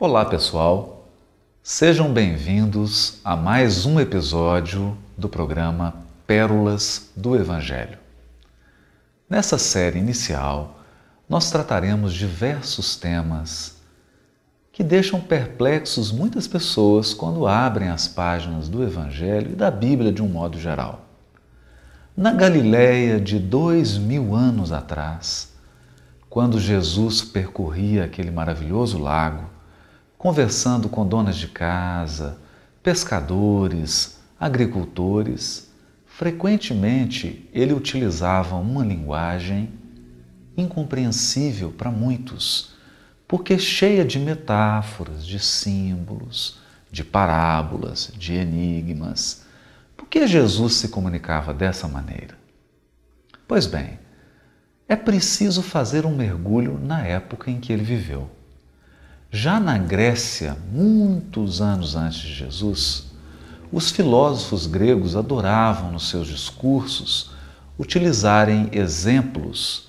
Olá, 0.00 0.24
pessoal. 0.24 1.06
Sejam 1.62 2.12
bem-vindos 2.12 3.20
a 3.22 3.36
mais 3.36 3.86
um 3.86 4.00
episódio 4.00 4.96
do 5.16 5.28
programa 5.28 5.94
Pérolas 6.26 7.12
do 7.14 7.36
Evangelho. 7.36 7.98
Nessa 9.30 9.58
série 9.58 10.00
inicial, 10.00 10.80
nós 11.28 11.50
trataremos 11.52 12.14
diversos 12.14 12.96
temas 12.96 13.76
que 14.72 14.82
deixam 14.82 15.20
perplexos 15.20 16.10
muitas 16.10 16.48
pessoas 16.48 17.14
quando 17.14 17.46
abrem 17.46 17.88
as 17.88 18.08
páginas 18.08 18.68
do 18.68 18.82
Evangelho 18.82 19.52
e 19.52 19.56
da 19.56 19.70
Bíblia 19.70 20.10
de 20.10 20.22
um 20.22 20.28
modo 20.28 20.58
geral. 20.58 21.04
Na 22.16 22.32
Galiléia 22.32 23.20
de 23.20 23.38
dois 23.38 23.98
mil 23.98 24.34
anos 24.34 24.72
atrás, 24.72 25.52
quando 26.28 26.58
Jesus 26.58 27.22
percorria 27.22 28.04
aquele 28.04 28.30
maravilhoso 28.30 28.98
lago, 28.98 29.52
conversando 30.22 30.88
com 30.88 31.04
donas 31.04 31.34
de 31.34 31.48
casa, 31.48 32.38
pescadores, 32.80 34.20
agricultores, 34.38 35.68
frequentemente 36.06 37.50
ele 37.52 37.72
utilizava 37.72 38.54
uma 38.54 38.84
linguagem 38.84 39.72
incompreensível 40.56 41.72
para 41.72 41.90
muitos 41.90 42.74
porque 43.26 43.58
cheia 43.58 44.04
de 44.04 44.20
metáforas, 44.20 45.26
de 45.26 45.40
símbolos, 45.40 46.60
de 46.88 47.02
parábolas, 47.02 48.12
de 48.16 48.34
enigmas. 48.34 49.44
Por 49.96 50.06
que 50.06 50.24
Jesus 50.28 50.74
se 50.74 50.88
comunicava 50.90 51.52
dessa 51.52 51.88
maneira? 51.88 52.38
Pois 53.48 53.66
bem, 53.66 53.98
é 54.88 54.94
preciso 54.94 55.62
fazer 55.62 56.06
um 56.06 56.14
mergulho 56.14 56.78
na 56.78 57.04
época 57.04 57.50
em 57.50 57.58
que 57.58 57.72
ele 57.72 57.82
viveu. 57.82 58.30
Já 59.34 59.58
na 59.58 59.78
Grécia, 59.78 60.58
muitos 60.70 61.62
anos 61.62 61.96
antes 61.96 62.18
de 62.18 62.34
Jesus, 62.34 63.04
os 63.72 63.90
filósofos 63.90 64.66
gregos 64.66 65.16
adoravam 65.16 65.90
nos 65.90 66.10
seus 66.10 66.26
discursos 66.28 67.30
utilizarem 67.78 68.68
exemplos 68.72 69.88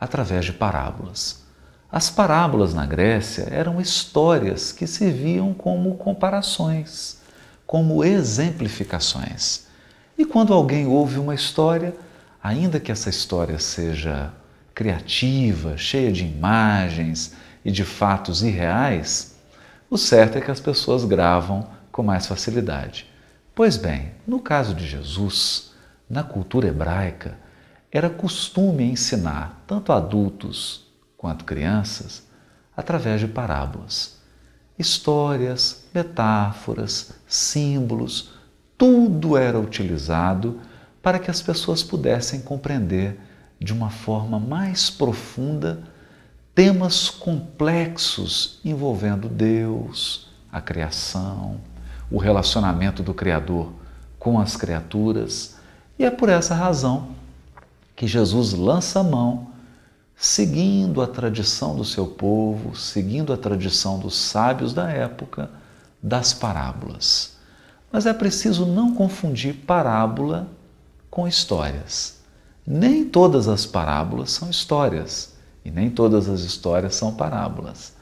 através 0.00 0.46
de 0.46 0.54
parábolas. 0.54 1.44
As 1.92 2.08
parábolas 2.08 2.72
na 2.72 2.86
Grécia 2.86 3.48
eram 3.50 3.82
histórias 3.82 4.72
que 4.72 4.86
serviam 4.86 5.52
como 5.52 5.96
comparações, 5.96 7.18
como 7.66 8.02
exemplificações. 8.02 9.66
E 10.16 10.24
quando 10.24 10.54
alguém 10.54 10.86
ouve 10.86 11.18
uma 11.18 11.34
história, 11.34 11.94
ainda 12.42 12.80
que 12.80 12.90
essa 12.90 13.10
história 13.10 13.58
seja 13.58 14.32
criativa, 14.74 15.76
cheia 15.76 16.10
de 16.10 16.24
imagens 16.24 17.34
e 17.64 17.70
de 17.70 17.84
fatos 17.84 18.42
irreais, 18.42 19.36
o 19.88 19.98
certo 19.98 20.38
é 20.38 20.40
que 20.40 20.50
as 20.50 20.60
pessoas 20.60 21.04
gravam 21.04 21.68
com 21.90 22.02
mais 22.02 22.26
facilidade. 22.26 23.06
Pois 23.54 23.76
bem, 23.76 24.12
no 24.26 24.40
caso 24.40 24.74
de 24.74 24.86
Jesus, 24.86 25.72
na 26.08 26.22
cultura 26.22 26.68
hebraica, 26.68 27.36
era 27.90 28.08
costume 28.08 28.84
ensinar 28.84 29.62
tanto 29.66 29.92
adultos 29.92 30.86
quanto 31.16 31.44
crianças 31.44 32.22
através 32.76 33.20
de 33.20 33.26
parábolas. 33.26 34.18
Histórias, 34.78 35.84
metáforas, 35.92 37.12
símbolos, 37.26 38.32
tudo 38.78 39.36
era 39.36 39.58
utilizado 39.58 40.60
para 41.02 41.18
que 41.18 41.30
as 41.30 41.42
pessoas 41.42 41.82
pudessem 41.82 42.40
compreender 42.40 43.20
de 43.58 43.72
uma 43.72 43.90
forma 43.90 44.38
mais 44.38 44.88
profunda 44.88 45.82
temas 46.60 47.08
complexos 47.08 48.60
envolvendo 48.62 49.30
Deus, 49.30 50.28
a 50.52 50.60
criação, 50.60 51.58
o 52.10 52.18
relacionamento 52.18 53.02
do 53.02 53.14
Criador 53.14 53.72
com 54.18 54.38
as 54.38 54.56
criaturas. 54.56 55.56
E 55.98 56.04
é 56.04 56.10
por 56.10 56.28
essa 56.28 56.54
razão 56.54 57.12
que 57.96 58.06
Jesus 58.06 58.52
lança 58.52 59.00
a 59.00 59.02
mão 59.02 59.52
seguindo 60.14 61.00
a 61.00 61.06
tradição 61.06 61.74
do 61.74 61.82
seu 61.82 62.06
povo, 62.06 62.76
seguindo 62.76 63.32
a 63.32 63.38
tradição 63.38 63.98
dos 63.98 64.14
sábios 64.14 64.74
da 64.74 64.90
época, 64.90 65.48
das 66.02 66.34
parábolas. 66.34 67.38
Mas 67.90 68.04
é 68.04 68.12
preciso 68.12 68.66
não 68.66 68.94
confundir 68.94 69.54
parábola 69.66 70.46
com 71.10 71.26
histórias. 71.26 72.20
Nem 72.66 73.06
todas 73.06 73.48
as 73.48 73.64
parábolas 73.64 74.30
são 74.30 74.50
histórias 74.50 75.39
e 75.64 75.70
nem 75.70 75.90
todas 75.90 76.28
as 76.28 76.40
histórias 76.40 76.94
são 76.94 77.14
parábolas. 77.14 77.94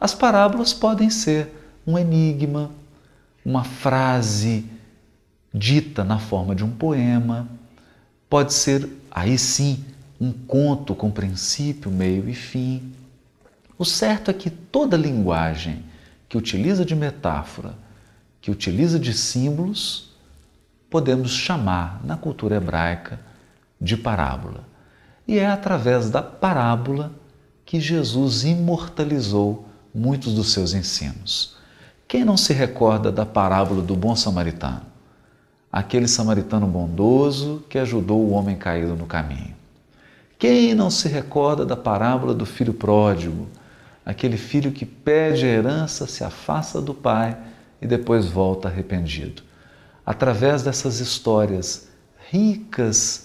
As 0.00 0.14
parábolas 0.14 0.72
podem 0.72 1.10
ser 1.10 1.50
um 1.86 1.98
enigma, 1.98 2.70
uma 3.44 3.64
frase 3.64 4.64
dita 5.52 6.02
na 6.02 6.18
forma 6.18 6.54
de 6.54 6.64
um 6.64 6.70
poema, 6.70 7.48
pode 8.28 8.52
ser, 8.52 8.88
aí 9.10 9.38
sim, 9.38 9.84
um 10.20 10.32
conto 10.32 10.94
com 10.94 11.10
princípio, 11.10 11.90
meio 11.90 12.28
e 12.28 12.34
fim. 12.34 12.92
O 13.78 13.84
certo 13.84 14.30
é 14.30 14.34
que 14.34 14.50
toda 14.50 14.96
linguagem 14.96 15.84
que 16.28 16.36
utiliza 16.36 16.84
de 16.84 16.96
metáfora, 16.96 17.74
que 18.40 18.50
utiliza 18.50 18.98
de 18.98 19.12
símbolos, 19.12 20.10
podemos 20.90 21.30
chamar 21.30 22.00
na 22.04 22.16
cultura 22.16 22.56
hebraica 22.56 23.20
de 23.80 23.96
parábola. 23.96 24.64
E 25.26 25.38
é 25.38 25.46
através 25.46 26.10
da 26.10 26.22
parábola 26.22 27.12
que 27.64 27.80
Jesus 27.80 28.44
imortalizou 28.44 29.66
muitos 29.94 30.34
dos 30.34 30.52
seus 30.52 30.74
ensinos. 30.74 31.56
Quem 32.06 32.24
não 32.24 32.36
se 32.36 32.52
recorda 32.52 33.10
da 33.10 33.24
parábola 33.24 33.82
do 33.82 33.96
bom 33.96 34.14
samaritano? 34.14 34.82
Aquele 35.72 36.06
samaritano 36.06 36.66
bondoso 36.66 37.64
que 37.68 37.78
ajudou 37.78 38.20
o 38.20 38.30
homem 38.30 38.56
caído 38.56 38.94
no 38.94 39.06
caminho. 39.06 39.54
Quem 40.38 40.74
não 40.74 40.90
se 40.90 41.08
recorda 41.08 41.64
da 41.64 41.76
parábola 41.76 42.34
do 42.34 42.44
filho 42.44 42.74
pródigo? 42.74 43.48
Aquele 44.04 44.36
filho 44.36 44.70
que 44.70 44.84
pede 44.84 45.46
a 45.46 45.48
herança, 45.48 46.06
se 46.06 46.22
afasta 46.22 46.80
do 46.80 46.92
pai 46.92 47.36
e 47.80 47.86
depois 47.86 48.26
volta 48.26 48.68
arrependido. 48.68 49.42
Através 50.04 50.62
dessas 50.62 51.00
histórias 51.00 51.88
ricas 52.30 53.23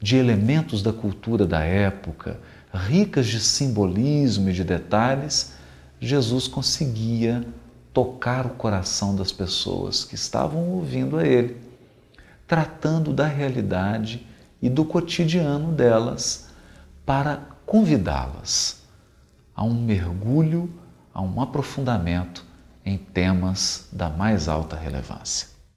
de 0.00 0.16
elementos 0.16 0.82
da 0.82 0.92
cultura 0.92 1.46
da 1.46 1.60
época, 1.60 2.38
ricas 2.72 3.26
de 3.26 3.40
simbolismo 3.40 4.50
e 4.50 4.52
de 4.52 4.62
detalhes, 4.62 5.54
Jesus 6.00 6.46
conseguia 6.46 7.44
tocar 7.92 8.46
o 8.46 8.50
coração 8.50 9.16
das 9.16 9.32
pessoas 9.32 10.04
que 10.04 10.14
estavam 10.14 10.70
ouvindo 10.70 11.16
a 11.16 11.26
ele, 11.26 11.56
tratando 12.46 13.12
da 13.12 13.26
realidade 13.26 14.26
e 14.62 14.68
do 14.68 14.84
cotidiano 14.84 15.72
delas 15.72 16.48
para 17.04 17.42
convidá-las 17.66 18.82
a 19.54 19.64
um 19.64 19.74
mergulho, 19.74 20.72
a 21.12 21.20
um 21.20 21.40
aprofundamento 21.40 22.44
em 22.84 22.96
temas 22.96 23.88
da 23.90 24.08
mais 24.08 24.48
alta 24.48 24.76
relevância. 24.76 25.57